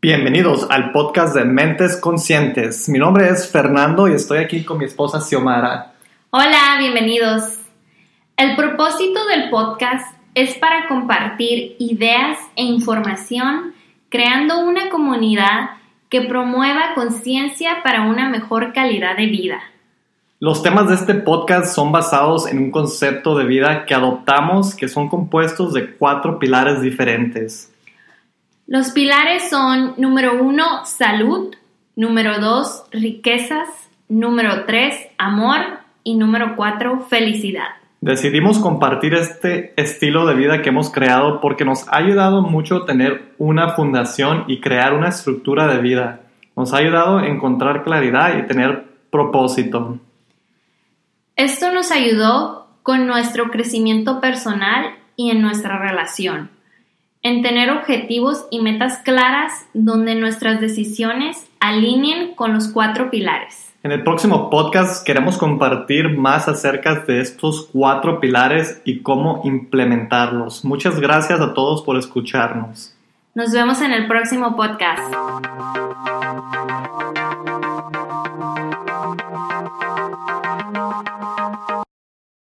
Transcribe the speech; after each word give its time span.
Bienvenidos 0.00 0.64
al 0.70 0.92
podcast 0.92 1.34
de 1.34 1.44
Mentes 1.44 1.96
Conscientes. 1.96 2.88
Mi 2.88 3.00
nombre 3.00 3.28
es 3.30 3.50
Fernando 3.50 4.06
y 4.06 4.12
estoy 4.12 4.38
aquí 4.38 4.62
con 4.62 4.78
mi 4.78 4.84
esposa 4.84 5.20
Xiomara. 5.20 5.92
Hola, 6.30 6.76
bienvenidos. 6.78 7.58
El 8.36 8.54
propósito 8.54 9.26
del 9.26 9.50
podcast 9.50 10.06
es 10.36 10.54
para 10.54 10.86
compartir 10.86 11.74
ideas 11.80 12.38
e 12.54 12.62
información 12.62 13.74
creando 14.08 14.60
una 14.60 14.88
comunidad 14.88 15.70
que 16.08 16.20
promueva 16.20 16.94
conciencia 16.94 17.82
para 17.82 18.02
una 18.02 18.28
mejor 18.28 18.72
calidad 18.72 19.16
de 19.16 19.26
vida. 19.26 19.58
Los 20.38 20.62
temas 20.62 20.86
de 20.86 20.94
este 20.94 21.14
podcast 21.14 21.74
son 21.74 21.90
basados 21.90 22.46
en 22.46 22.58
un 22.60 22.70
concepto 22.70 23.36
de 23.36 23.46
vida 23.46 23.84
que 23.84 23.94
adoptamos 23.94 24.76
que 24.76 24.86
son 24.86 25.08
compuestos 25.08 25.74
de 25.74 25.96
cuatro 25.96 26.38
pilares 26.38 26.82
diferentes. 26.82 27.72
Los 28.68 28.90
pilares 28.90 29.48
son 29.48 29.94
número 29.96 30.42
uno, 30.42 30.84
salud, 30.84 31.56
número 31.96 32.38
dos, 32.38 32.84
riquezas, 32.92 33.66
número 34.10 34.66
tres, 34.66 34.94
amor 35.16 35.60
y 36.04 36.16
número 36.16 36.54
cuatro, 36.54 37.00
felicidad. 37.08 37.68
Decidimos 38.02 38.58
compartir 38.58 39.14
este 39.14 39.72
estilo 39.80 40.26
de 40.26 40.34
vida 40.34 40.60
que 40.60 40.68
hemos 40.68 40.90
creado 40.90 41.40
porque 41.40 41.64
nos 41.64 41.88
ha 41.88 41.96
ayudado 41.96 42.42
mucho 42.42 42.84
tener 42.84 43.32
una 43.38 43.70
fundación 43.70 44.44
y 44.48 44.60
crear 44.60 44.92
una 44.92 45.08
estructura 45.08 45.66
de 45.66 45.80
vida. 45.80 46.20
Nos 46.54 46.74
ha 46.74 46.76
ayudado 46.76 47.20
a 47.20 47.26
encontrar 47.26 47.84
claridad 47.84 48.36
y 48.36 48.46
tener 48.46 48.84
propósito. 49.08 49.98
Esto 51.36 51.72
nos 51.72 51.90
ayudó 51.90 52.68
con 52.82 53.06
nuestro 53.06 53.50
crecimiento 53.50 54.20
personal 54.20 54.94
y 55.16 55.30
en 55.30 55.40
nuestra 55.40 55.78
relación 55.78 56.50
en 57.28 57.42
tener 57.42 57.70
objetivos 57.70 58.46
y 58.50 58.60
metas 58.60 58.98
claras 59.04 59.66
donde 59.74 60.14
nuestras 60.14 60.60
decisiones 60.60 61.46
alineen 61.60 62.34
con 62.34 62.54
los 62.54 62.68
cuatro 62.68 63.10
pilares. 63.10 63.74
En 63.82 63.92
el 63.92 64.02
próximo 64.02 64.48
podcast 64.48 65.06
queremos 65.06 65.36
compartir 65.36 66.16
más 66.16 66.48
acerca 66.48 66.94
de 67.00 67.20
estos 67.20 67.68
cuatro 67.70 68.18
pilares 68.18 68.80
y 68.84 69.00
cómo 69.00 69.42
implementarlos. 69.44 70.64
Muchas 70.64 70.98
gracias 71.00 71.40
a 71.40 71.52
todos 71.52 71.82
por 71.82 71.98
escucharnos. 71.98 72.94
Nos 73.34 73.52
vemos 73.52 73.82
en 73.82 73.92
el 73.92 74.08
próximo 74.08 74.56
podcast. 74.56 75.14